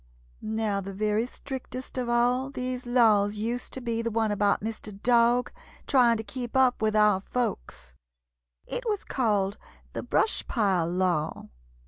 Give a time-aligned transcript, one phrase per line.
[0.41, 4.91] "Now the very strictest of all these laws used to be the one about Mr.
[5.03, 5.51] Dog
[5.85, 7.93] trying to keep up with our folks.
[8.65, 9.59] It was called
[9.93, 11.49] the 'Brush Pile law.'